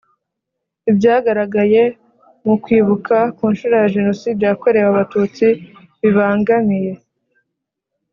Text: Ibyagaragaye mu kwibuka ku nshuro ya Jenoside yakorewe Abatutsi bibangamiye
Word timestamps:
Ibyagaragaye 0.89 1.83
mu 2.45 2.55
kwibuka 2.63 3.15
ku 3.37 3.43
nshuro 3.53 3.73
ya 3.81 3.87
Jenoside 3.95 4.41
yakorewe 4.43 4.87
Abatutsi 4.91 5.47
bibangamiye 6.01 6.93